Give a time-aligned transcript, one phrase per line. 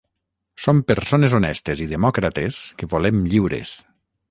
[0.63, 3.79] Són persones honestes i demòcrates que volem lliures.